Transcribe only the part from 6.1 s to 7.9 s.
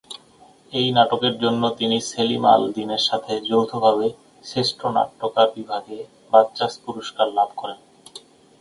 বাচসাস পুরস্কার লাভ করেন।